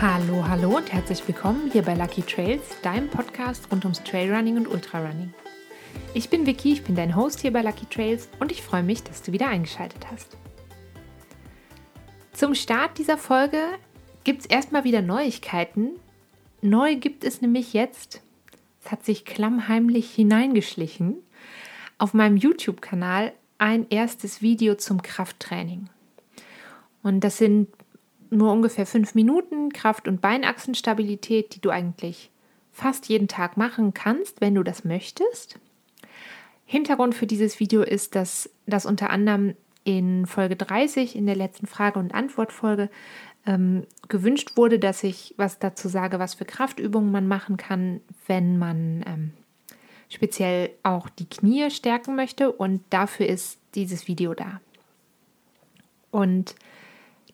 [0.00, 4.66] Hallo, hallo und herzlich willkommen hier bei Lucky Trails, deinem Podcast rund ums Trailrunning und
[4.66, 5.32] Ultrarunning.
[6.14, 9.04] Ich bin Vicky, ich bin dein Host hier bei Lucky Trails und ich freue mich,
[9.04, 10.36] dass du wieder eingeschaltet hast.
[12.32, 13.58] Zum Start dieser Folge
[14.24, 15.90] gibt es erstmal wieder Neuigkeiten.
[16.60, 18.20] Neu gibt es nämlich jetzt,
[18.84, 21.18] es hat sich klammheimlich hineingeschlichen,
[21.98, 25.88] auf meinem YouTube-Kanal ein erstes Video zum Krafttraining.
[27.04, 27.68] Und das sind
[28.34, 32.30] nur ungefähr fünf Minuten Kraft- und Beinachsenstabilität, die du eigentlich
[32.72, 35.58] fast jeden Tag machen kannst, wenn du das möchtest.
[36.66, 41.66] Hintergrund für dieses Video ist, dass das unter anderem in Folge 30, in der letzten
[41.66, 42.90] Frage- und Antwortfolge,
[43.46, 48.58] ähm, gewünscht wurde, dass ich was dazu sage, was für Kraftübungen man machen kann, wenn
[48.58, 49.32] man ähm,
[50.08, 52.50] speziell auch die Knie stärken möchte.
[52.50, 54.60] Und dafür ist dieses Video da.
[56.10, 56.54] Und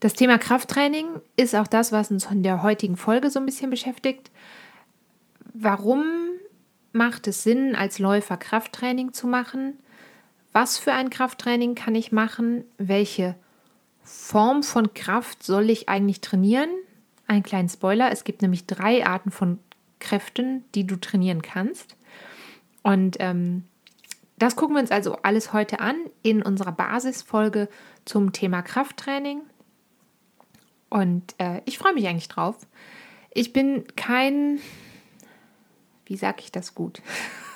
[0.01, 1.07] das Thema Krafttraining
[1.37, 4.31] ist auch das, was uns in der heutigen Folge so ein bisschen beschäftigt.
[5.53, 6.05] Warum
[6.93, 9.79] macht es Sinn, als Läufer Krafttraining zu machen?
[10.53, 12.65] Was für ein Krafttraining kann ich machen?
[12.79, 13.37] Welche
[14.03, 16.71] Form von Kraft soll ich eigentlich trainieren?
[17.27, 19.59] Ein kleinen Spoiler, es gibt nämlich drei Arten von
[20.01, 21.97] Kräften, die du trainieren kannst.
[22.83, 23.65] Und ähm,
[24.39, 27.69] das gucken wir uns also alles heute an in unserer Basisfolge
[28.07, 29.43] zum Thema Krafttraining.
[30.91, 32.57] Und äh, ich freue mich eigentlich drauf.
[33.33, 34.59] Ich bin kein,
[36.05, 37.01] wie sage ich das gut?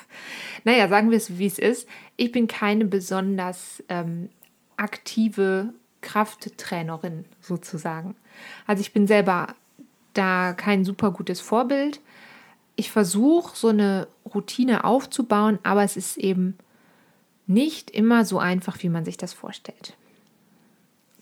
[0.63, 1.87] naja, sagen wir es, wie es ist.
[2.15, 4.29] Ich bin keine besonders ähm,
[4.77, 8.15] aktive Krafttrainerin sozusagen.
[8.65, 9.55] Also ich bin selber
[10.13, 11.99] da kein super gutes Vorbild.
[12.77, 16.57] Ich versuche so eine Routine aufzubauen, aber es ist eben
[17.47, 19.95] nicht immer so einfach, wie man sich das vorstellt.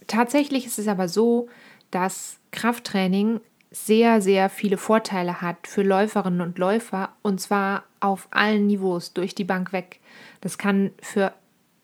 [0.08, 1.48] Tatsächlich ist es aber so,
[1.94, 3.40] dass Krafttraining
[3.72, 9.34] sehr, sehr viele Vorteile hat für Läuferinnen und Läufer und zwar auf allen Niveaus durch
[9.36, 10.00] die Bank weg.
[10.42, 11.34] Das kann für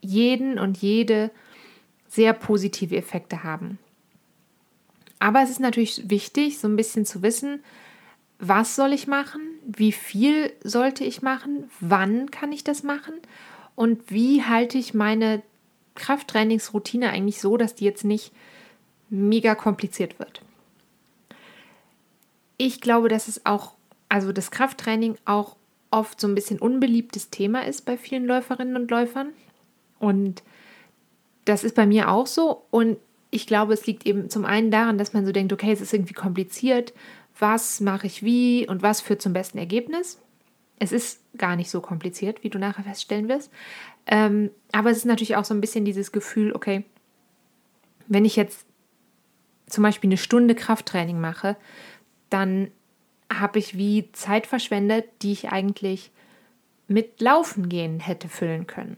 [0.01, 1.31] jeden und jede
[2.07, 3.79] sehr positive Effekte haben.
[5.19, 7.63] Aber es ist natürlich wichtig, so ein bisschen zu wissen,
[8.39, 13.15] was soll ich machen, wie viel sollte ich machen, wann kann ich das machen
[13.75, 15.41] und wie halte ich meine
[15.95, 18.31] Krafttrainingsroutine eigentlich so, dass die jetzt nicht
[19.09, 20.41] mega kompliziert wird.
[22.57, 23.73] Ich glaube, dass es auch,
[24.09, 25.55] also das Krafttraining auch
[25.91, 29.29] oft so ein bisschen unbeliebtes Thema ist bei vielen Läuferinnen und Läufern.
[29.97, 30.43] Und
[31.45, 32.63] das ist bei mir auch so.
[32.69, 32.97] Und
[33.31, 35.93] ich glaube, es liegt eben zum einen daran, dass man so denkt, okay, es ist
[35.93, 36.93] irgendwie kompliziert.
[37.37, 40.19] Was mache ich wie und was führt zum besten Ergebnis?
[40.79, 43.51] Es ist gar nicht so kompliziert, wie du nachher feststellen wirst.
[44.07, 46.83] Ähm, aber es ist natürlich auch so ein bisschen dieses Gefühl, okay,
[48.07, 48.65] wenn ich jetzt
[49.69, 51.55] zum Beispiel eine Stunde Krafttraining mache,
[52.29, 52.69] dann
[53.31, 56.11] habe ich wie Zeit verschwendet, die ich eigentlich
[56.87, 58.97] mit Laufen gehen hätte füllen können.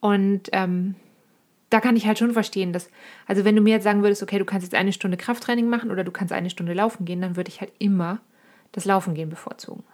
[0.00, 0.94] Und ähm,
[1.70, 2.90] da kann ich halt schon verstehen, dass,
[3.26, 5.90] also wenn du mir jetzt sagen würdest, okay, du kannst jetzt eine Stunde Krafttraining machen
[5.90, 8.20] oder du kannst eine Stunde laufen gehen, dann würde ich halt immer
[8.72, 9.84] das Laufen gehen bevorzugen.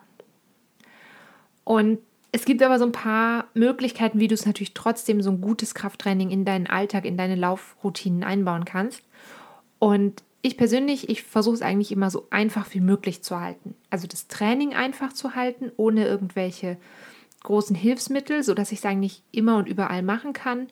[1.65, 1.99] Und
[2.31, 5.75] es gibt aber so ein paar Möglichkeiten, wie du es natürlich trotzdem so ein gutes
[5.75, 9.03] Krafttraining in deinen Alltag, in deine Laufroutinen einbauen kannst.
[9.83, 13.75] Und ich persönlich, ich versuche es eigentlich immer so einfach wie möglich zu halten.
[13.91, 16.77] Also das Training einfach zu halten, ohne irgendwelche
[17.43, 20.69] großen Hilfsmittel, sodass ich es eigentlich immer und überall machen kann.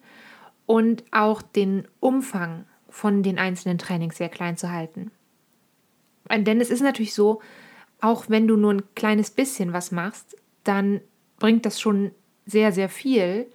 [0.65, 5.10] Und auch den Umfang von den einzelnen Trainings sehr klein zu halten.
[6.31, 7.42] Denn es ist natürlich so,
[8.00, 11.00] auch wenn du nur ein kleines bisschen was machst, dann
[11.41, 12.12] bringt das schon
[12.47, 13.50] sehr, sehr viel.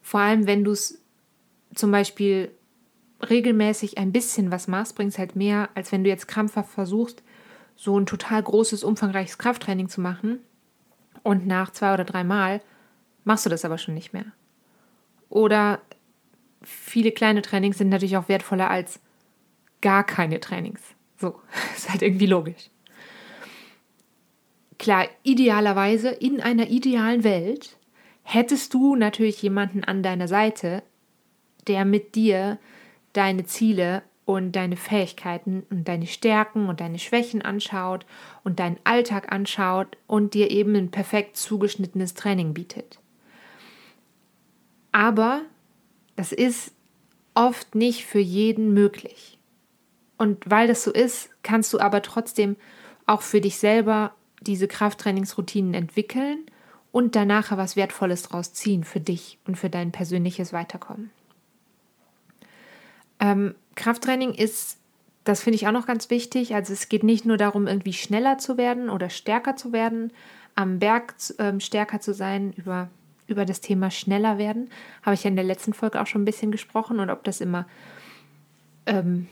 [0.00, 1.02] Vor allem, wenn du es
[1.74, 2.52] zum Beispiel
[3.20, 7.22] regelmäßig ein bisschen was machst, bringt es halt mehr, als wenn du jetzt krampfhaft versuchst,
[7.76, 10.40] so ein total großes, umfangreiches Krafttraining zu machen
[11.22, 12.60] und nach zwei oder drei Mal
[13.24, 14.26] machst du das aber schon nicht mehr.
[15.28, 15.80] Oder
[16.62, 19.00] viele kleine Trainings sind natürlich auch wertvoller als
[19.80, 20.80] gar keine Trainings.
[21.18, 21.40] So,
[21.76, 22.70] ist halt irgendwie logisch.
[24.78, 27.76] Klar, idealerweise in einer idealen Welt
[28.22, 30.82] hättest du natürlich jemanden an deiner Seite,
[31.66, 32.58] der mit dir
[33.12, 38.04] deine Ziele und deine Fähigkeiten und deine Stärken und deine Schwächen anschaut
[38.44, 42.98] und deinen Alltag anschaut und dir eben ein perfekt zugeschnittenes Training bietet.
[44.92, 45.42] Aber
[46.16, 46.72] das ist
[47.34, 49.38] oft nicht für jeden möglich.
[50.18, 52.56] Und weil das so ist, kannst du aber trotzdem
[53.06, 54.12] auch für dich selber
[54.42, 56.44] diese Krafttrainingsroutinen entwickeln
[56.92, 61.10] und danach was Wertvolles draus ziehen für dich und für dein persönliches Weiterkommen.
[63.20, 64.78] Ähm, Krafttraining ist
[65.28, 66.54] das finde ich auch noch ganz wichtig.
[66.54, 70.10] Also es geht nicht nur darum, irgendwie schneller zu werden oder stärker zu werden,
[70.54, 72.88] am Berg ähm, stärker zu sein, über,
[73.26, 74.70] über das Thema schneller werden.
[75.02, 77.42] Habe ich ja in der letzten Folge auch schon ein bisschen gesprochen und ob das
[77.42, 77.66] immer
[78.86, 79.26] ähm,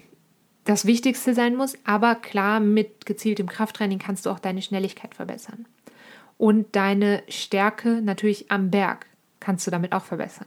[0.65, 1.79] das Wichtigste sein muss.
[1.85, 5.65] Aber klar, mit gezieltem Krafttraining kannst du auch deine Schnelligkeit verbessern.
[6.37, 9.06] Und deine Stärke natürlich am Berg
[9.41, 10.47] kannst du damit auch verbessern.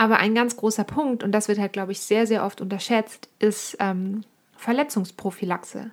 [0.00, 3.28] Aber ein ganz großer Punkt, und das wird halt, glaube ich, sehr, sehr oft unterschätzt,
[3.38, 4.24] ist ähm,
[4.56, 5.90] Verletzungsprophylaxe.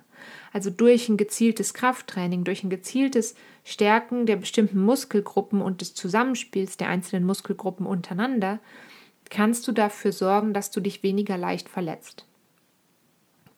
[0.50, 3.34] Also durch ein gezieltes Krafttraining, durch ein gezieltes
[3.64, 8.60] Stärken der bestimmten Muskelgruppen und des Zusammenspiels der einzelnen Muskelgruppen untereinander,
[9.28, 12.24] kannst du dafür sorgen, dass du dich weniger leicht verletzt.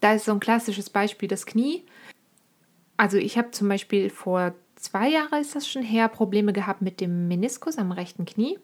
[0.00, 1.84] Da ist so ein klassisches Beispiel das Knie.
[2.96, 7.00] Also ich habe zum Beispiel vor zwei Jahren ist das schon her Probleme gehabt mit
[7.00, 8.58] dem Meniskus am rechten Knie.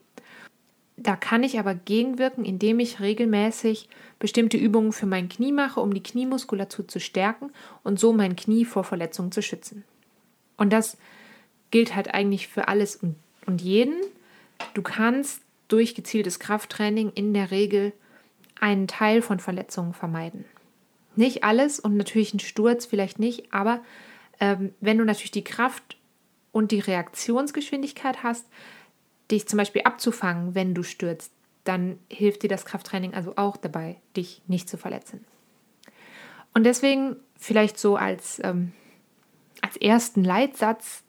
[0.97, 3.89] Da kann ich aber gegenwirken, indem ich regelmäßig
[4.19, 7.51] bestimmte Übungen für mein Knie mache, um die Kniemuskulatur zu stärken
[7.83, 9.85] und so mein Knie vor Verletzungen zu schützen.
[10.57, 10.97] Und das
[11.71, 13.17] gilt halt eigentlich für alles und,
[13.61, 13.95] jeden.
[14.75, 17.93] Du kannst durch gezieltes Krafttraining in der Regel
[18.59, 20.45] einen Teil von Verletzungen vermeiden.
[21.15, 23.85] Nicht alles und natürlich ein Sturz vielleicht nicht, aber
[24.41, 25.97] ähm, wenn du natürlich die Kraft
[26.53, 28.47] und die Reaktionsgeschwindigkeit hast,
[29.31, 31.33] dich zum Beispiel abzufangen, wenn du stürzt,
[31.65, 35.25] dann hilft dir das Krafttraining also auch dabei, dich nicht zu verletzen.
[36.55, 38.73] Und deswegen vielleicht so als, ähm,
[39.63, 41.03] als ersten Leitsatz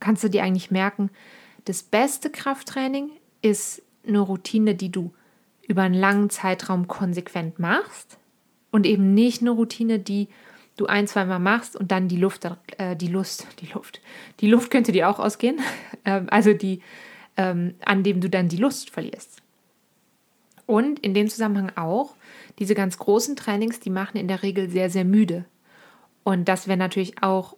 [0.00, 1.10] kannst du dir eigentlich merken,
[1.66, 3.10] das beste Krafttraining
[3.42, 5.12] ist eine Routine, die du
[5.68, 8.18] über einen langen Zeitraum konsequent machst
[8.72, 10.28] und eben nicht eine Routine, die
[10.76, 12.48] du ein, zweimal machst und dann die Luft,
[12.78, 14.00] äh, die Lust, die Luft,
[14.40, 15.60] die Luft könnte dir auch ausgehen,
[16.04, 16.80] äh, also die
[17.36, 19.42] ähm, an dem du dann die Lust verlierst.
[20.66, 22.14] Und in dem Zusammenhang auch,
[22.58, 25.44] diese ganz großen Trainings, die machen in der Regel sehr, sehr müde.
[26.24, 27.56] Und das wäre natürlich auch,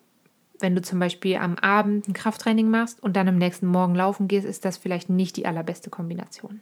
[0.61, 4.29] wenn du zum Beispiel am Abend ein Krafttraining machst und dann am nächsten Morgen laufen
[4.29, 6.61] gehst, ist das vielleicht nicht die allerbeste Kombination.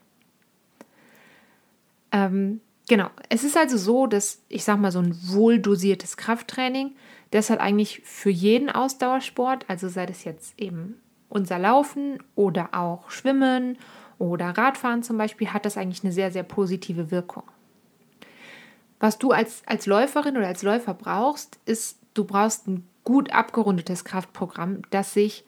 [2.11, 6.93] Ähm, genau, es ist also so, dass ich sag mal, so ein wohldosiertes Krafttraining,
[7.31, 11.01] das hat eigentlich für jeden Ausdauersport, also sei das jetzt eben
[11.33, 13.79] unser Laufen oder auch Schwimmen
[14.19, 17.45] oder Radfahren zum Beispiel hat das eigentlich eine sehr, sehr positive Wirkung.
[19.01, 24.05] Was du als, als Läuferin oder als Läufer brauchst, ist, du brauchst ein gut abgerundetes
[24.05, 25.45] Kraftprogramm, das sich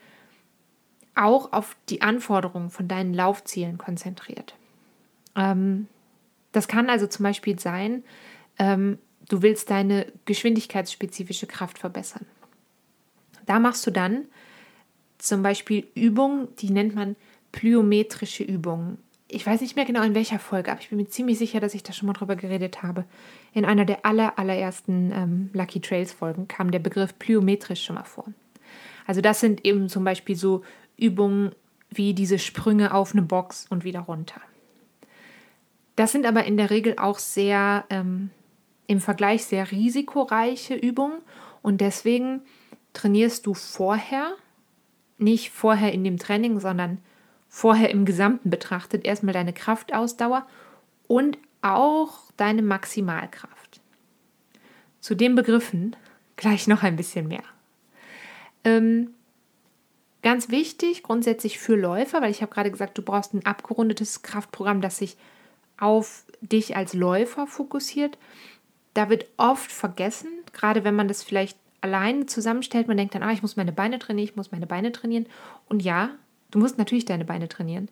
[1.15, 4.57] auch auf die Anforderungen von deinen Laufzielen konzentriert.
[5.37, 5.87] Ähm,
[6.51, 8.03] das kann also zum Beispiel sein,
[8.59, 8.99] ähm,
[9.29, 12.27] du willst deine geschwindigkeitsspezifische Kraft verbessern.
[13.47, 14.25] Da machst du dann
[15.26, 17.17] zum Beispiel Übungen, die nennt man
[17.53, 18.99] plyometrische Übungen.
[19.29, 21.75] Ich weiß nicht mehr genau in welcher Folge, aber ich bin mir ziemlich sicher, dass
[21.75, 23.05] ich da schon mal drüber geredet habe.
[23.53, 28.05] In einer der aller, allerersten ähm, Lucky Trails Folgen kam der Begriff plyometrisch schon mal
[28.05, 28.26] vor.
[29.06, 30.62] Also das sind eben zum Beispiel so
[30.97, 31.53] Übungen
[31.91, 34.41] wie diese Sprünge auf eine Box und wieder runter.
[35.97, 38.31] Das sind aber in der Regel auch sehr ähm,
[38.87, 41.19] im Vergleich sehr risikoreiche Übungen
[41.62, 42.43] und deswegen
[42.93, 44.35] trainierst du vorher
[45.25, 46.99] nicht vorher in dem Training, sondern
[47.49, 50.46] vorher im Gesamten betrachtet erstmal deine Kraftausdauer
[51.08, 53.81] und auch deine Maximalkraft.
[55.01, 55.96] Zu den Begriffen
[56.37, 57.43] gleich noch ein bisschen mehr.
[58.65, 59.15] Ähm,
[60.22, 64.81] ganz wichtig grundsätzlich für Läufer, weil ich habe gerade gesagt, du brauchst ein abgerundetes Kraftprogramm,
[64.81, 65.17] das sich
[65.79, 68.19] auf dich als Läufer fokussiert.
[68.94, 73.32] Da wird oft vergessen, gerade wenn man das vielleicht alleine zusammenstellt, man denkt dann, ah,
[73.32, 75.26] ich muss meine Beine trainieren, ich muss meine Beine trainieren.
[75.69, 76.10] Und ja,
[76.50, 77.91] du musst natürlich deine Beine trainieren.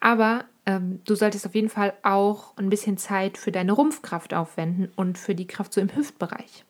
[0.00, 4.90] Aber ähm, du solltest auf jeden Fall auch ein bisschen Zeit für deine Rumpfkraft aufwenden
[4.96, 6.64] und für die Kraft so im Hüftbereich.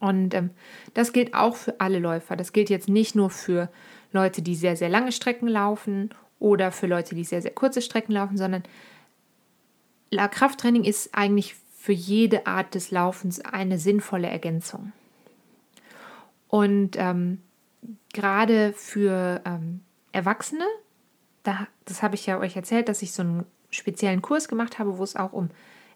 [0.00, 0.50] Und ähm,
[0.94, 2.34] das gilt auch für alle Läufer.
[2.34, 3.70] Das gilt jetzt nicht nur für
[4.10, 6.10] Leute, die sehr, sehr lange Strecken laufen
[6.40, 8.64] oder für Leute, die sehr, sehr kurze Strecken laufen, sondern
[10.10, 14.92] Krafttraining ist eigentlich für jede Art des Laufens eine sinnvolle Ergänzung.
[16.50, 17.38] Und ähm,
[18.12, 19.80] gerade für ähm,
[20.12, 20.64] Erwachsene,
[21.44, 24.98] da, das habe ich ja euch erzählt, dass ich so einen speziellen Kurs gemacht habe,
[24.98, 25.50] wo es auch um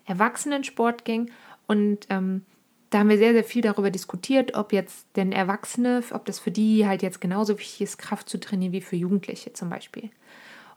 [0.06, 1.30] Erwachsenensport ging.
[1.66, 2.42] Und ähm,
[2.90, 6.52] da haben wir sehr, sehr viel darüber diskutiert, ob jetzt denn Erwachsene, ob das für
[6.52, 10.10] die halt jetzt genauso wichtig ist, Kraft zu trainieren wie für Jugendliche zum Beispiel.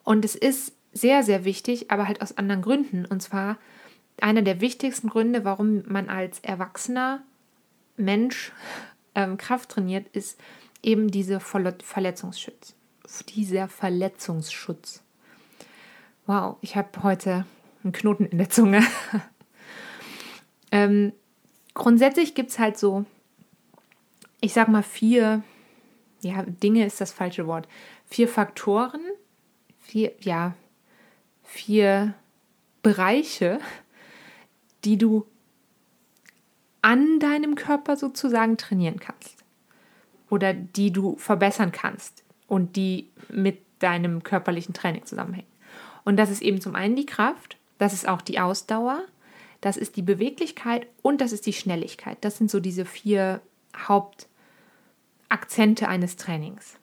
[0.03, 3.05] Und es ist sehr, sehr wichtig, aber halt aus anderen Gründen.
[3.05, 3.57] Und zwar
[4.19, 7.21] einer der wichtigsten Gründe, warum man als erwachsener
[7.97, 8.51] Mensch
[9.17, 10.39] ähm, Kraft trainiert, ist
[10.83, 12.75] eben diese Verletzungsschutz.
[13.29, 15.01] Dieser Verletzungsschutz.
[16.27, 17.45] Wow, ich habe heute
[17.83, 18.83] einen Knoten in der Zunge.
[20.71, 21.13] ähm,
[21.73, 23.05] grundsätzlich gibt es halt so,
[24.39, 25.41] ich sag mal, vier,
[26.21, 27.67] ja, Dinge ist das falsche Wort,
[28.05, 29.01] vier Faktoren,
[29.79, 30.53] vier, ja,
[31.43, 32.13] vier
[32.83, 33.59] Bereiche,
[34.83, 35.25] die du
[36.87, 39.43] an deinem Körper sozusagen trainieren kannst
[40.29, 45.49] oder die du verbessern kannst und die mit deinem körperlichen Training zusammenhängen.
[46.05, 49.03] Und das ist eben zum einen die Kraft, das ist auch die Ausdauer,
[49.59, 52.19] das ist die Beweglichkeit und das ist die Schnelligkeit.
[52.21, 53.41] Das sind so diese vier
[53.75, 56.77] Hauptakzente eines Trainings.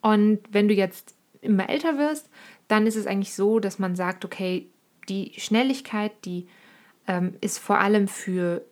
[0.00, 2.30] Und wenn du jetzt immer älter wirst,
[2.68, 4.70] dann ist es eigentlich so, dass man sagt, okay,
[5.10, 6.48] die Schnelligkeit, die
[7.06, 8.64] ähm, ist vor allem für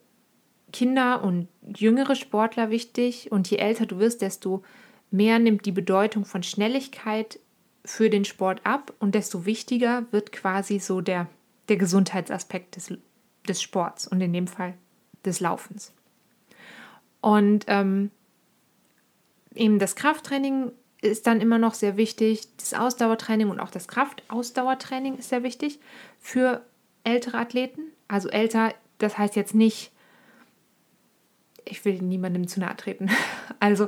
[0.73, 3.31] Kinder und jüngere Sportler wichtig.
[3.31, 4.63] Und je älter du wirst, desto
[5.11, 7.39] mehr nimmt die Bedeutung von Schnelligkeit
[7.85, 11.27] für den Sport ab und desto wichtiger wird quasi so der,
[11.69, 12.93] der Gesundheitsaspekt des,
[13.47, 14.73] des Sports und in dem Fall
[15.23, 15.93] des Laufens.
[17.21, 18.11] Und ähm,
[19.55, 22.47] eben das Krafttraining ist dann immer noch sehr wichtig.
[22.57, 25.79] Das Ausdauertraining und auch das Kraftausdauertraining ist sehr wichtig
[26.19, 26.65] für
[27.03, 27.81] ältere Athleten.
[28.07, 29.92] Also älter, das heißt jetzt nicht,
[31.65, 33.09] ich will niemandem zu nahe treten.
[33.59, 33.87] Also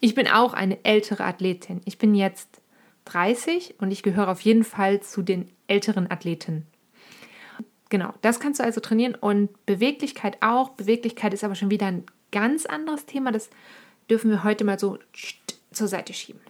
[0.00, 1.80] ich bin auch eine ältere Athletin.
[1.86, 2.60] Ich bin jetzt
[3.06, 6.66] 30 und ich gehöre auf jeden Fall zu den älteren Athleten.
[7.88, 10.70] Genau, das kannst du also trainieren und Beweglichkeit auch.
[10.70, 13.32] Beweglichkeit ist aber schon wieder ein ganz anderes Thema.
[13.32, 13.48] Das
[14.10, 14.98] dürfen wir heute mal so
[15.72, 16.40] zur Seite schieben.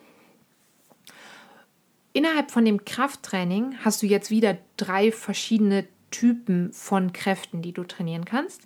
[2.12, 7.84] Innerhalb von dem Krafttraining hast du jetzt wieder drei verschiedene Typen von Kräften, die du
[7.84, 8.62] trainieren kannst.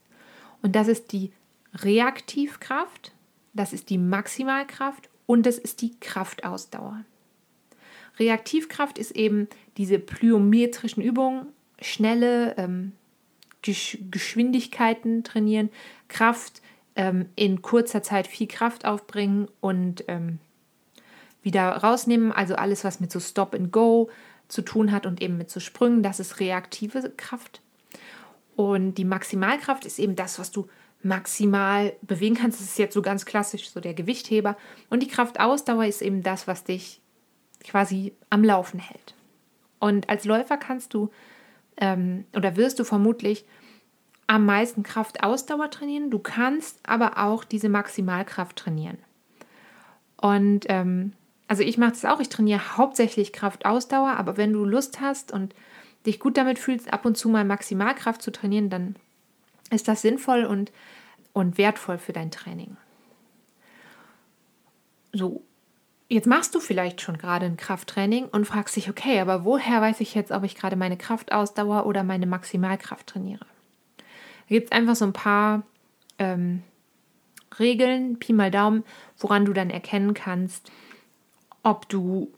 [0.62, 1.32] Und das ist die
[1.74, 3.12] Reaktivkraft,
[3.54, 7.04] das ist die Maximalkraft und das ist die Kraftausdauer.
[8.18, 11.46] Reaktivkraft ist eben diese plyometrischen Übungen,
[11.80, 12.92] schnelle ähm,
[13.62, 15.70] Geschwindigkeiten trainieren,
[16.08, 16.60] Kraft
[16.96, 20.38] ähm, in kurzer Zeit viel Kraft aufbringen und ähm,
[21.42, 22.32] wieder rausnehmen.
[22.32, 24.10] Also alles, was mit so Stop and Go
[24.48, 27.60] zu tun hat und eben mit so Sprüngen, das ist reaktive Kraft.
[28.56, 30.68] Und die Maximalkraft ist eben das, was du
[31.02, 32.60] maximal bewegen kannst.
[32.60, 34.56] Das ist jetzt so ganz klassisch so der Gewichtheber.
[34.90, 37.00] Und die Kraftausdauer ist eben das, was dich
[37.64, 39.14] quasi am Laufen hält.
[39.78, 41.10] Und als Läufer kannst du
[41.76, 43.44] ähm, oder wirst du vermutlich
[44.26, 46.10] am meisten Kraftausdauer trainieren.
[46.10, 48.98] Du kannst aber auch diese Maximalkraft trainieren.
[50.16, 51.12] Und ähm,
[51.48, 52.20] also ich mache das auch.
[52.20, 55.54] Ich trainiere hauptsächlich Kraftausdauer, aber wenn du Lust hast und
[56.06, 58.96] dich gut damit fühlst, ab und zu mal Maximalkraft zu trainieren, dann
[59.72, 60.72] ist das sinnvoll und,
[61.32, 62.76] und wertvoll für dein Training.
[65.12, 65.42] So,
[66.08, 70.00] jetzt machst du vielleicht schon gerade ein Krafttraining und fragst dich, okay, aber woher weiß
[70.00, 73.46] ich jetzt, ob ich gerade meine Kraftausdauer oder meine Maximalkraft trainiere?
[73.96, 75.62] Da gibt es einfach so ein paar
[76.18, 76.62] ähm,
[77.58, 78.84] Regeln, Pi mal Daumen,
[79.18, 80.70] woran du dann erkennen kannst,
[81.62, 82.32] ob du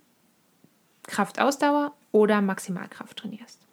[1.04, 3.63] Kraftausdauer oder Maximalkraft trainierst.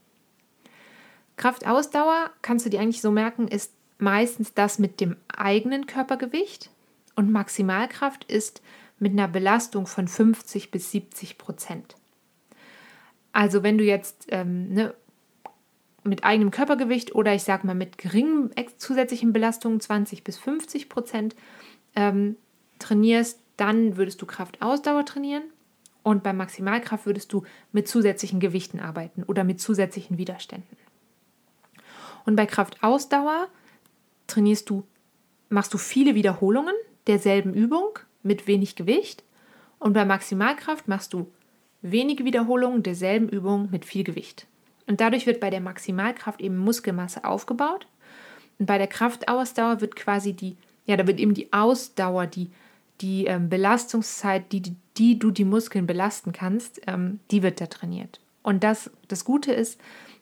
[1.38, 6.69] Kraftausdauer, kannst du dir eigentlich so merken, ist meistens das mit dem eigenen Körpergewicht
[7.15, 8.61] und Maximalkraft ist
[9.00, 11.95] mit einer Belastung von 50 bis 70 Prozent.
[13.33, 14.93] Also wenn du jetzt ähm, ne,
[16.03, 21.35] mit eigenem Körpergewicht oder ich sage mal mit geringen zusätzlichen Belastungen 20 bis 50 Prozent
[21.95, 22.35] ähm,
[22.79, 25.43] trainierst, dann würdest du Kraftausdauer trainieren
[26.03, 30.77] und bei Maximalkraft würdest du mit zusätzlichen Gewichten arbeiten oder mit zusätzlichen Widerständen.
[32.25, 33.47] Und bei Kraftausdauer
[34.27, 34.83] trainierst du,
[35.49, 36.75] machst du viele Wiederholungen
[37.07, 39.23] derselben Übung mit wenig Gewicht.
[39.79, 41.31] Und bei Maximalkraft machst du
[41.81, 44.47] wenige Wiederholungen derselben Übung mit viel Gewicht.
[44.87, 47.87] Und dadurch wird bei der Maximalkraft eben Muskelmasse aufgebaut.
[48.59, 52.49] Und bei der Kraftausdauer wird quasi die, ja, da wird eben die Ausdauer, die,
[53.01, 57.65] die ähm, Belastungszeit, die, die, die, du die Muskeln belasten kannst, ähm, die wird da
[57.67, 58.19] trainiert.
[58.43, 59.79] Und das, das Gute ist,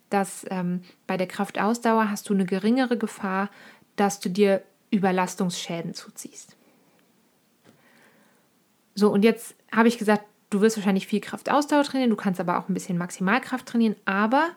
[0.09, 3.49] dass ähm, bei der Kraftausdauer hast du eine geringere Gefahr,
[3.95, 6.55] dass du dir Überlastungsschäden zuziehst.
[8.95, 12.57] So, und jetzt habe ich gesagt, du wirst wahrscheinlich viel Kraftausdauer trainieren, du kannst aber
[12.57, 14.49] auch ein bisschen Maximalkraft trainieren, aber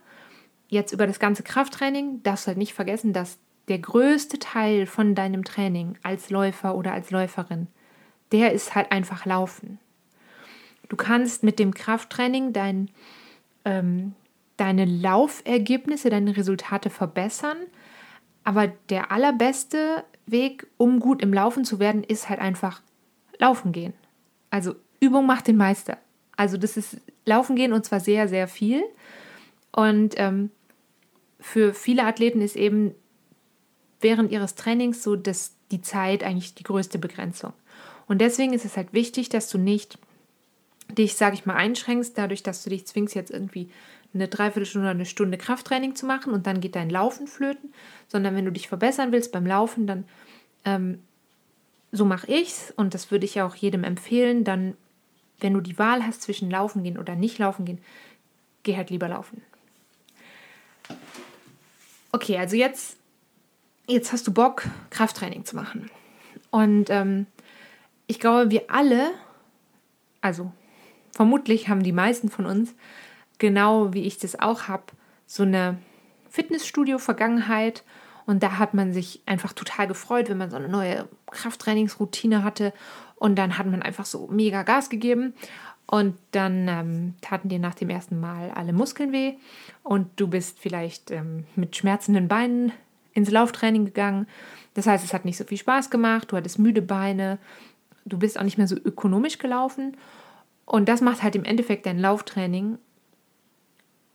[0.69, 5.15] jetzt über das ganze Krafttraining darfst du halt nicht vergessen, dass der größte Teil von
[5.15, 7.69] deinem Training als Läufer oder als Läuferin,
[8.33, 9.79] der ist halt einfach Laufen.
[10.89, 12.91] Du kannst mit dem Krafttraining dein,
[13.65, 14.15] ähm,
[14.57, 17.57] deine Laufergebnisse, deine Resultate verbessern.
[18.45, 22.83] Aber der allerbeste Weg, um gut im Laufen zu werden, ist halt einfach
[23.39, 23.95] laufen gehen.
[24.51, 25.99] Also Übung macht den Meister.
[26.37, 28.83] Also das ist laufen gehen und zwar sehr, sehr viel.
[29.71, 30.51] Und ähm,
[31.41, 32.95] für viele Athleten ist eben
[34.01, 37.53] während ihres Trainings so das, die Zeit eigentlich die größte Begrenzung.
[38.07, 39.99] Und deswegen ist es halt wichtig, dass du nicht
[40.91, 43.71] dich, sage ich mal, einschränkst, dadurch, dass du dich zwingst, jetzt irgendwie
[44.15, 47.73] eine Dreiviertelstunde oder eine Stunde Krafttraining zu machen und dann geht dein Laufen flöten,
[48.09, 50.05] sondern wenn du dich verbessern willst beim Laufen, dann
[50.65, 51.01] ähm,
[51.93, 54.77] so mache ich's und das würde ich auch jedem empfehlen, dann,
[55.41, 57.81] wenn du die Wahl hast zwischen Laufen gehen oder nicht laufen gehen,
[58.63, 59.43] geh halt lieber laufen.
[62.13, 62.97] Okay, also jetzt,
[63.87, 65.91] jetzt hast du Bock, Krafttraining zu machen.
[66.51, 67.27] Und ähm,
[68.07, 69.11] ich glaube, wir alle,
[70.21, 70.53] also
[71.13, 72.75] vermutlich haben die meisten von uns,
[73.43, 74.85] genau wie ich das auch habe,
[75.27, 75.77] so eine
[76.31, 77.83] Fitnessstudio-Vergangenheit.
[78.25, 82.73] Und da hat man sich einfach total gefreut, wenn man so eine neue Krafttrainingsroutine hatte.
[83.17, 85.35] Und dann hat man einfach so mega Gas gegeben.
[85.87, 89.35] Und dann ähm, taten dir nach dem ersten Mal alle Muskeln weh.
[89.83, 92.71] Und du bist vielleicht ähm, mit schmerzenden Beinen
[93.13, 94.29] ins Lauftraining gegangen.
[94.75, 96.31] Das heißt, es hat nicht so viel Spaß gemacht.
[96.31, 97.39] Du hattest müde Beine.
[98.05, 99.97] Du bist auch nicht mehr so ökonomisch gelaufen.
[100.65, 102.79] Und das macht halt im Endeffekt dein Lauftraining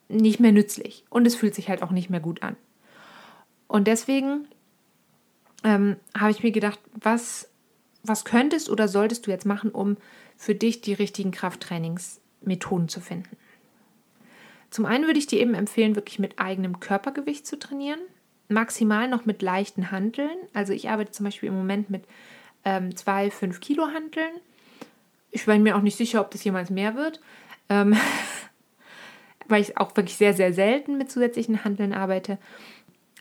[0.09, 1.05] nicht mehr nützlich.
[1.09, 2.55] Und es fühlt sich halt auch nicht mehr gut an.
[3.67, 4.47] Und deswegen
[5.63, 7.49] ähm, habe ich mir gedacht, was,
[8.03, 9.97] was könntest oder solltest du jetzt machen, um
[10.37, 13.35] für dich die richtigen Krafttrainingsmethoden zu finden?
[14.69, 17.99] Zum einen würde ich dir eben empfehlen, wirklich mit eigenem Körpergewicht zu trainieren.
[18.49, 20.37] Maximal noch mit leichten Hanteln.
[20.53, 22.03] Also ich arbeite zum Beispiel im Moment mit
[22.63, 24.31] ähm, zwei 5 Kilo Hanteln.
[25.31, 27.21] Ich bin mir auch nicht sicher, ob das jemals mehr wird.
[27.69, 27.95] Ähm,
[29.47, 32.37] weil ich auch wirklich sehr, sehr selten mit zusätzlichen Handeln arbeite.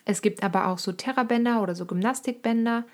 [0.05, 2.85] Es gibt aber auch so Terrabänder oder so Gymnastikbänder.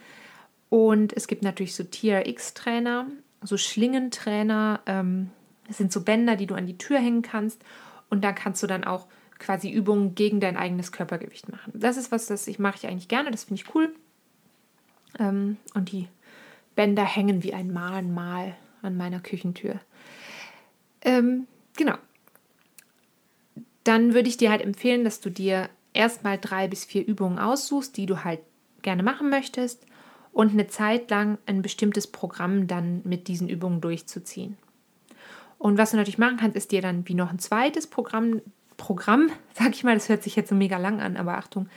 [0.69, 3.07] Und es gibt natürlich so TRX-Trainer,
[3.41, 4.81] so Schlingentrainer.
[4.87, 5.29] Ähm,
[5.67, 7.61] das sind so Bänder, die du an die Tür hängen kannst.
[8.09, 11.73] Und da kannst du dann auch quasi Übungen gegen dein eigenes Körpergewicht machen.
[11.75, 13.29] Das ist was, das ich mache ich eigentlich gerne.
[13.29, 13.93] Das finde ich cool.
[15.19, 16.07] Ähm, und die
[16.75, 19.79] Bänder hängen wie ein Mahnmal an meiner Küchentür.
[21.01, 21.97] Ähm, genau.
[23.83, 27.95] Dann würde ich dir halt empfehlen, dass du dir erstmal drei bis vier Übungen aussuchst,
[27.97, 28.39] die du halt
[28.81, 29.85] gerne machen möchtest
[30.31, 34.57] und eine Zeit lang ein bestimmtes Programm dann mit diesen Übungen durchzuziehen.
[35.57, 38.41] Und was du natürlich machen kannst, ist dir dann wie noch ein zweites Programm,
[38.75, 41.69] Programm, sag ich mal, das hört sich jetzt so mega lang an, aber Achtung,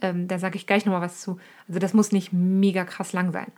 [0.00, 1.38] ähm, da sage ich gleich nochmal was zu.
[1.68, 3.52] Also das muss nicht mega krass lang sein.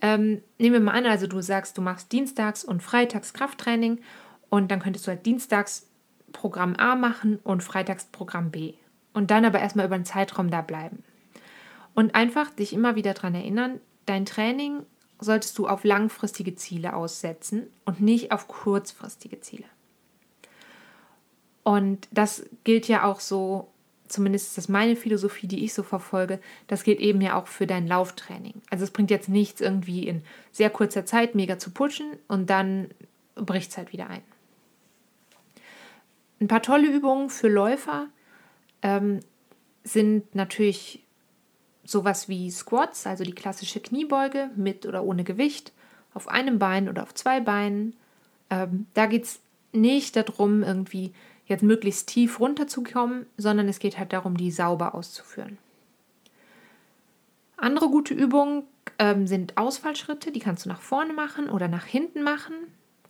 [0.00, 4.00] Ähm, nehmen wir mal an, also du sagst, du machst dienstags und freitags Krafttraining
[4.50, 5.88] und dann könntest du halt dienstags
[6.34, 8.74] Programm A machen und freitags Programm B
[9.14, 11.02] und dann aber erstmal über einen Zeitraum da bleiben.
[11.94, 14.82] Und einfach dich immer wieder daran erinnern, dein Training
[15.20, 19.64] solltest du auf langfristige Ziele aussetzen und nicht auf kurzfristige Ziele.
[21.62, 23.68] Und das gilt ja auch so,
[24.06, 27.66] zumindest ist das meine Philosophie, die ich so verfolge, das gilt eben ja auch für
[27.66, 28.60] dein Lauftraining.
[28.68, 32.88] Also es bringt jetzt nichts irgendwie in sehr kurzer Zeit mega zu pushen und dann
[33.36, 34.22] bricht es halt wieder ein.
[36.40, 38.08] Ein paar tolle Übungen für Läufer
[38.82, 39.20] ähm,
[39.84, 41.04] sind natürlich
[41.84, 45.72] sowas wie Squats, also die klassische Kniebeuge mit oder ohne Gewicht,
[46.14, 47.94] auf einem Bein oder auf zwei Beinen.
[48.50, 49.40] Ähm, da geht es
[49.72, 51.12] nicht darum, irgendwie
[51.46, 55.58] jetzt möglichst tief runterzukommen, sondern es geht halt darum, die sauber auszuführen.
[57.56, 58.64] Andere gute Übungen
[58.98, 62.54] ähm, sind Ausfallschritte, die kannst du nach vorne machen oder nach hinten machen.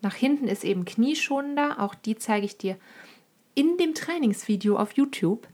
[0.02, 2.76] Nach hinten ist eben knieschonender, auch die zeige ich dir
[3.54, 5.46] in dem Trainingsvideo auf YouTube.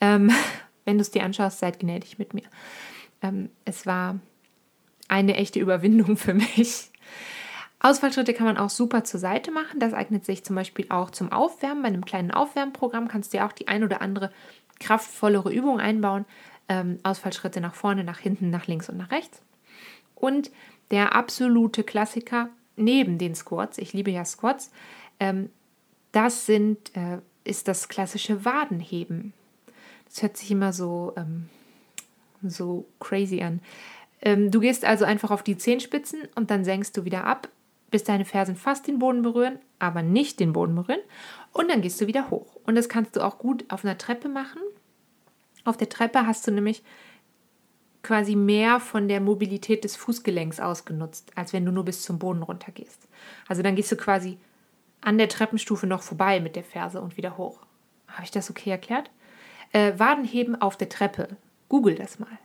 [0.00, 0.30] Ähm,
[0.84, 2.44] wenn du es dir anschaust, seid gnädig mit mir.
[3.22, 4.20] Ähm, es war
[5.08, 6.90] eine echte Überwindung für mich.
[7.78, 9.78] Ausfallschritte kann man auch super zur Seite machen.
[9.80, 11.82] Das eignet sich zum Beispiel auch zum Aufwärmen.
[11.82, 14.32] Bei einem kleinen Aufwärmprogramm kannst du ja auch die ein oder andere
[14.80, 16.24] kraftvollere Übung einbauen.
[16.68, 19.40] Ähm, Ausfallschritte nach vorne, nach hinten, nach links und nach rechts.
[20.14, 20.50] Und
[20.90, 24.70] der absolute Klassiker neben den Squats, ich liebe ja Squats,
[25.20, 25.50] ähm,
[26.12, 29.32] das sind äh, ist das klassische Wadenheben.
[30.06, 31.48] Das hört sich immer so, ähm,
[32.42, 33.60] so crazy an.
[34.22, 37.48] Ähm, du gehst also einfach auf die Zehenspitzen und dann senkst du wieder ab,
[37.90, 41.00] bis deine Fersen fast den Boden berühren, aber nicht den Boden berühren.
[41.52, 42.56] Und dann gehst du wieder hoch.
[42.64, 44.60] Und das kannst du auch gut auf einer Treppe machen.
[45.64, 46.82] Auf der Treppe hast du nämlich
[48.02, 52.42] quasi mehr von der Mobilität des Fußgelenks ausgenutzt, als wenn du nur bis zum Boden
[52.42, 53.08] runter gehst.
[53.48, 54.38] Also dann gehst du quasi
[55.06, 57.60] an der Treppenstufe noch vorbei mit der Ferse und wieder hoch.
[58.08, 59.08] Habe ich das okay erklärt?
[59.70, 61.36] Äh, Wadenheben auf der Treppe.
[61.68, 62.38] Google das mal.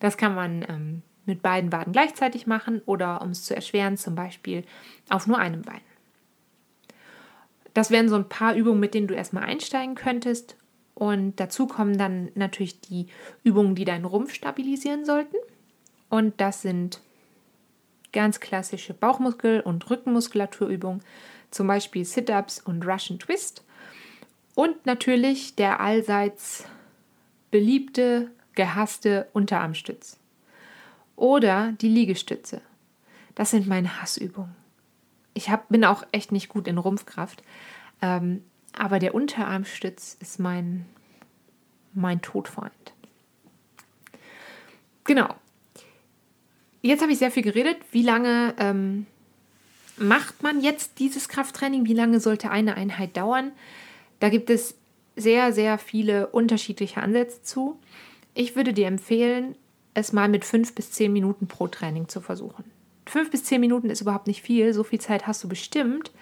[0.00, 4.14] Das kann man ähm, mit beiden Waden gleichzeitig machen oder, um es zu erschweren, zum
[4.14, 4.64] Beispiel
[5.10, 5.82] auf nur einem Bein.
[7.74, 10.56] Das wären so ein paar Übungen, mit denen du erstmal einsteigen könntest.
[10.94, 13.08] Und dazu kommen dann natürlich die
[13.44, 15.36] Übungen, die deinen Rumpf stabilisieren sollten.
[16.08, 17.02] Und das sind
[18.12, 21.02] ganz klassische Bauchmuskel- und Rückenmuskulaturübungen,
[21.52, 23.64] zum Beispiel Sit-ups und Russian Twist.
[24.54, 26.64] Und natürlich der allseits
[27.50, 30.18] beliebte, gehasste Unterarmstütz.
[31.16, 32.60] Oder die Liegestütze.
[33.34, 34.56] Das sind meine Hassübungen.
[35.34, 37.42] Ich hab, bin auch echt nicht gut in Rumpfkraft.
[38.02, 38.42] Ähm,
[38.76, 40.86] aber der Unterarmstütz ist mein,
[41.94, 42.72] mein Todfeind.
[45.04, 45.34] Genau.
[46.80, 47.78] Jetzt habe ich sehr viel geredet.
[47.92, 49.06] Wie lange ähm,
[50.02, 51.86] macht man jetzt dieses Krafttraining?
[51.86, 53.52] Wie lange sollte eine Einheit dauern?
[54.20, 54.76] Da gibt es
[55.16, 57.78] sehr, sehr viele unterschiedliche Ansätze zu.
[58.34, 59.56] Ich würde dir empfehlen,
[59.94, 62.64] es mal mit fünf bis zehn Minuten pro Training zu versuchen.
[63.06, 66.12] Fünf bis zehn Minuten ist überhaupt nicht viel, so viel Zeit hast du bestimmt.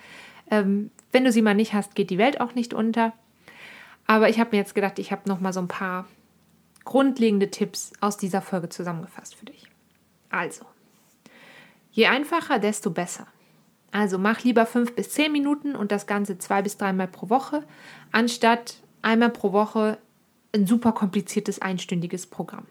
[0.51, 3.13] Ähm, wenn du sie mal nicht hast, geht die Welt auch nicht unter.
[4.07, 6.07] Aber ich habe mir jetzt gedacht, ich habe noch mal so ein paar
[6.85, 9.67] grundlegende Tipps aus dieser Folge zusammengefasst für dich.
[10.31, 10.65] Also,
[11.93, 13.27] je einfacher, desto besser.
[13.93, 17.65] Also mach lieber fünf bis zehn Minuten und das Ganze zwei bis dreimal pro Woche,
[18.13, 19.99] anstatt einmal pro Woche
[20.55, 22.67] ein super kompliziertes einstündiges Programm.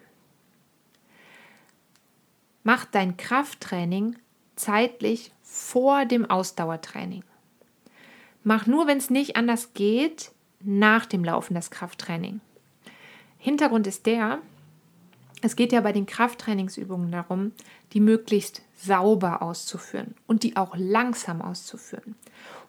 [2.64, 4.18] Mach dein Krafttraining
[4.56, 7.24] zeitlich vor dem Ausdauertraining.
[8.44, 12.42] Mach nur, wenn es nicht anders geht, nach dem Laufen das Krafttraining.
[13.38, 14.40] Hintergrund ist der,
[15.42, 17.52] es geht ja bei den Krafttrainingsübungen darum,
[17.94, 22.16] die möglichst sauber auszuführen und die auch langsam auszuführen.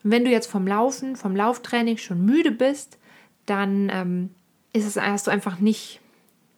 [0.02, 2.98] Und wenn du jetzt vom Laufen, vom Lauftraining schon müde bist,
[3.46, 4.30] dann ähm,
[4.72, 6.00] ist es, hast du einfach nicht,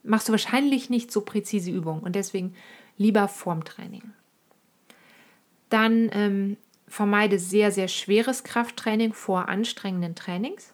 [0.02, 2.54] machst du wahrscheinlich nicht so präzise Übungen und deswegen
[2.98, 4.12] lieber vorm Training.
[5.70, 10.72] Dann ähm, vermeide sehr, sehr schweres Krafttraining vor anstrengenden Trainings.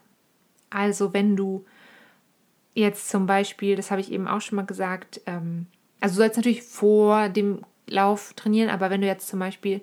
[0.70, 1.64] Also wenn du
[2.74, 5.66] jetzt zum Beispiel, das habe ich eben auch schon mal gesagt, ähm,
[6.00, 9.81] also du sollst natürlich vor dem Lauf trainieren, aber wenn du jetzt zum Beispiel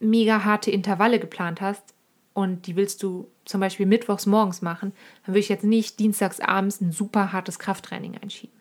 [0.00, 1.94] mega harte Intervalle geplant hast
[2.34, 4.92] und die willst du zum Beispiel mittwochs morgens machen,
[5.24, 8.56] dann würde ich jetzt nicht dienstags abends ein super hartes Krafttraining einschieben.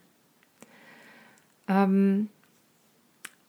[1.68, 2.30] Ähm,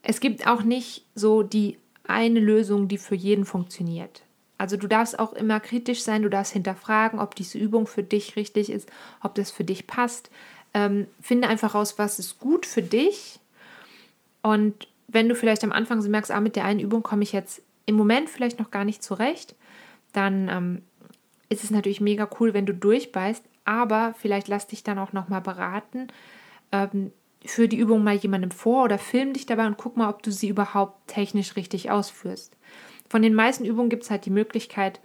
[0.02, 4.22] es gibt auch nicht so die eine Lösung, die für jeden funktioniert.
[4.58, 8.36] Also du darfst auch immer kritisch sein, du darfst hinterfragen, ob diese Übung für dich
[8.36, 8.88] richtig ist,
[9.22, 10.30] ob das für dich passt.
[10.74, 13.38] Ähm, finde einfach raus, was ist gut für dich.
[14.42, 17.32] Und wenn du vielleicht am Anfang so merkst, ah, mit der einen Übung komme ich
[17.32, 19.54] jetzt im Moment vielleicht noch gar nicht zurecht,
[20.12, 20.82] dann ähm,
[21.48, 25.40] ist es natürlich mega cool, wenn du durchbeißt, aber vielleicht lass dich dann auch nochmal
[25.40, 26.08] beraten.
[26.72, 27.12] Ähm,
[27.44, 30.32] für die Übung mal jemandem vor oder film dich dabei und guck mal, ob du
[30.32, 32.56] sie überhaupt technisch richtig ausführst.
[33.08, 35.00] Von den meisten Übungen gibt es halt die Möglichkeit,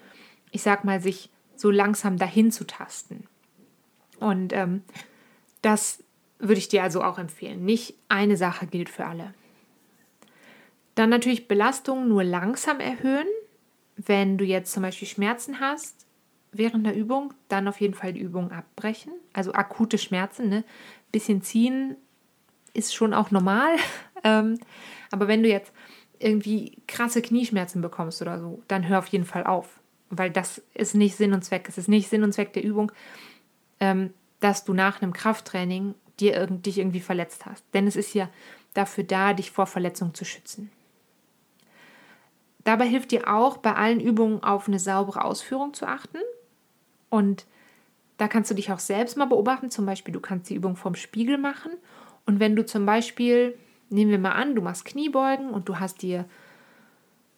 [0.52, 3.28] ich sag mal, sich so langsam dahin zu tasten.
[4.20, 4.84] Und ähm,
[5.62, 6.04] das
[6.40, 7.64] würde ich dir also auch empfehlen.
[7.64, 9.34] Nicht eine Sache gilt für alle.
[10.96, 13.28] Dann natürlich Belastung nur langsam erhöhen.
[13.96, 16.06] Wenn du jetzt zum Beispiel Schmerzen hast
[16.52, 19.14] während der Übung, dann auf jeden Fall die Übung abbrechen.
[19.34, 20.64] Also akute Schmerzen, ne?
[21.12, 21.96] Bisschen ziehen
[22.74, 23.76] ist schon auch normal.
[24.24, 24.60] ähm,
[25.12, 25.72] aber wenn du jetzt
[26.24, 29.80] irgendwie krasse Knieschmerzen bekommst oder so, dann hör auf jeden Fall auf.
[30.10, 31.68] Weil das ist nicht Sinn und Zweck.
[31.70, 32.92] Es ist nicht Sinn und Zweck der Übung,
[33.80, 37.64] ähm, dass du nach einem Krafttraining dir irg dich irgendwie verletzt hast.
[37.74, 38.30] Denn es ist ja
[38.74, 40.72] dafür da, dich vor Verletzungen zu schützen.
[42.64, 46.20] Dabei hilft dir auch, bei allen Übungen auf eine saubere Ausführung zu achten.
[47.10, 47.46] Und
[48.18, 49.72] da kannst du dich auch selbst mal beobachten.
[49.72, 51.72] Zum Beispiel, du kannst die Übung vorm Spiegel machen.
[52.26, 53.58] Und wenn du zum Beispiel
[53.91, 56.25] nehmen wir mal an, du machst Kniebeugen und du hast dir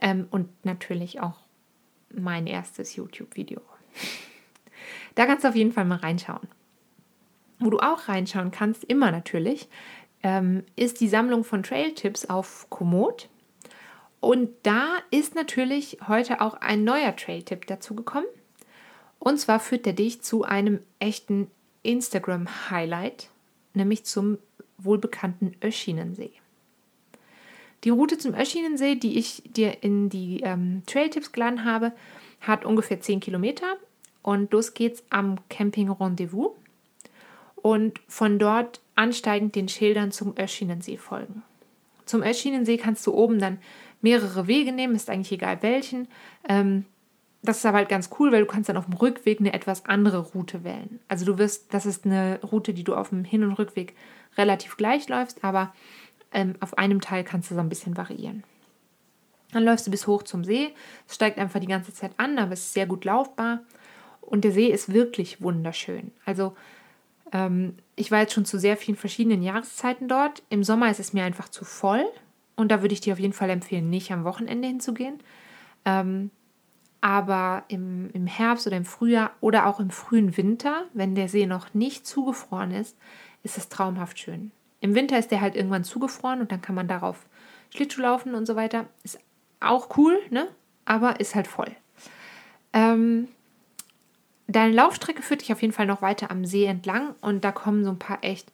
[0.00, 1.42] ähm, und natürlich auch
[2.14, 3.60] mein erstes YouTube-Video.
[5.14, 6.48] Da kannst du auf jeden Fall mal reinschauen.
[7.58, 9.68] Wo du auch reinschauen kannst, immer natürlich,
[10.22, 13.28] ähm, ist die Sammlung von Trail-Tipps auf Komoot.
[14.20, 18.26] Und da ist natürlich heute auch ein neuer Trail-Tipp dazu gekommen.
[19.18, 21.50] Und zwar führt er dich zu einem echten
[21.82, 23.30] Instagram-Highlight,
[23.74, 24.38] nämlich zum
[24.78, 26.32] wohlbekannten Öschinensee.
[27.84, 31.92] Die Route zum Öschinensee, die ich dir in die ähm, Trail-Tipps geladen habe,
[32.40, 33.76] hat ungefähr 10 Kilometer
[34.22, 36.52] und los geht's am Camping Rendezvous
[37.62, 41.42] und von dort ansteigend den Schildern zum Öschinensee folgen.
[42.04, 43.58] Zum Öschinensee kannst du oben dann
[44.02, 46.08] mehrere Wege nehmen, ist eigentlich egal welchen.
[46.48, 46.84] Ähm,
[47.42, 49.86] das ist aber halt ganz cool, weil du kannst dann auf dem Rückweg eine etwas
[49.86, 51.00] andere Route wählen.
[51.08, 53.94] Also du wirst, das ist eine Route, die du auf dem Hin- und Rückweg
[54.36, 55.74] relativ gleich läufst, aber
[56.32, 58.44] ähm, auf einem Teil kannst du so ein bisschen variieren.
[59.52, 60.70] Dann läufst du bis hoch zum See.
[61.06, 63.60] Es steigt einfach die ganze Zeit an, aber es ist sehr gut laufbar.
[64.20, 66.12] Und der See ist wirklich wunderschön.
[66.24, 66.54] Also
[67.32, 70.42] ähm, ich war jetzt schon zu sehr vielen verschiedenen Jahreszeiten dort.
[70.48, 72.04] Im Sommer ist es mir einfach zu voll.
[72.54, 75.18] Und da würde ich dir auf jeden Fall empfehlen, nicht am Wochenende hinzugehen.
[75.84, 76.30] Ähm,
[77.00, 81.46] aber im, im Herbst oder im Frühjahr oder auch im frühen Winter, wenn der See
[81.46, 82.96] noch nicht zugefroren ist,
[83.42, 84.52] ist es traumhaft schön.
[84.80, 87.26] Im Winter ist der halt irgendwann zugefroren und dann kann man darauf
[87.70, 88.86] Schlittschuh laufen und so weiter.
[89.02, 89.18] Ist
[89.60, 90.46] auch cool, ne?
[90.84, 91.70] Aber ist halt voll.
[92.72, 93.28] Ähm,
[94.46, 97.84] deine Laufstrecke führt dich auf jeden Fall noch weiter am See entlang und da kommen
[97.84, 98.52] so ein paar echt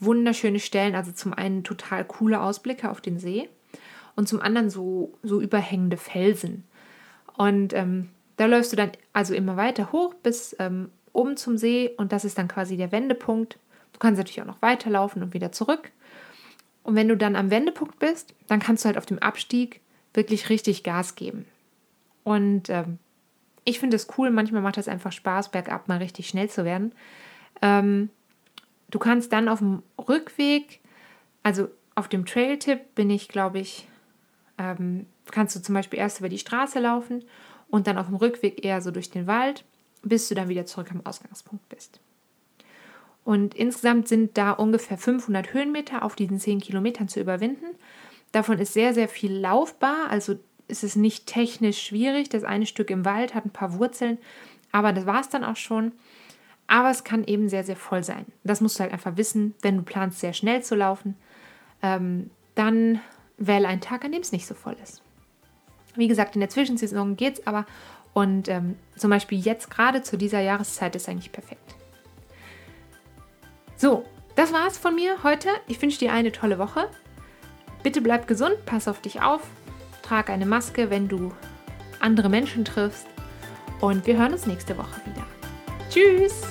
[0.00, 0.94] wunderschöne Stellen.
[0.94, 3.48] Also zum einen total coole Ausblicke auf den See
[4.14, 6.64] und zum anderen so, so überhängende Felsen.
[7.36, 11.90] Und ähm, da läufst du dann also immer weiter hoch bis ähm, oben zum See
[11.96, 13.58] und das ist dann quasi der Wendepunkt
[13.96, 15.90] Du kannst natürlich auch noch weiterlaufen und wieder zurück.
[16.82, 19.80] Und wenn du dann am Wendepunkt bist, dann kannst du halt auf dem Abstieg
[20.12, 21.46] wirklich richtig Gas geben.
[22.22, 22.98] Und ähm,
[23.66, 26.92] ich finde es cool, manchmal macht es einfach Spaß, bergab mal richtig schnell zu werden.
[27.60, 28.10] Ähm,
[28.90, 30.80] du kannst dann auf dem Rückweg,
[31.42, 33.88] also auf dem Trail-Tipp bin ich, glaube ich,
[34.56, 37.24] ähm, kannst du zum Beispiel erst über die Straße laufen
[37.68, 39.64] und dann auf dem Rückweg eher so durch den Wald,
[40.02, 41.98] bis du dann wieder zurück am Ausgangspunkt bist.
[43.24, 47.74] Und insgesamt sind da ungefähr 500 Höhenmeter auf diesen 10 Kilometern zu überwinden.
[48.30, 52.28] Davon ist sehr, sehr viel laufbar, also ist es nicht technisch schwierig.
[52.28, 54.18] Das eine Stück im Wald hat ein paar Wurzeln,
[54.72, 55.92] aber das war es dann auch schon.
[56.66, 58.26] Aber es kann eben sehr, sehr voll sein.
[58.42, 61.16] Das musst du halt einfach wissen, wenn du planst, sehr schnell zu laufen.
[61.82, 63.00] Ähm, dann
[63.36, 65.02] wähle einen Tag, an dem es nicht so voll ist.
[65.94, 67.66] Wie gesagt, in der Zwischensaison geht es aber.
[68.14, 71.76] Und ähm, zum Beispiel jetzt gerade zu dieser Jahreszeit ist eigentlich perfekt.
[73.76, 75.48] So, das war's von mir heute.
[75.68, 76.88] Ich wünsche dir eine tolle Woche.
[77.82, 79.42] Bitte bleib gesund, pass auf dich auf,
[80.06, 81.32] trag eine Maske, wenn du
[82.00, 83.06] andere Menschen triffst
[83.80, 85.26] und wir hören uns nächste Woche wieder.
[85.90, 86.42] Tschüss!